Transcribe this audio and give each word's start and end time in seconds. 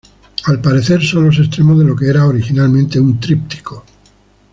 Al 0.45 0.59
parecer 0.59 1.03
son 1.03 1.25
los 1.25 1.37
extremos 1.37 1.77
de 1.77 1.85
lo 1.85 1.95
que 1.95 2.09
era 2.09 2.25
originalmente 2.25 2.99
un 2.99 3.19
tríptico. 3.19 3.85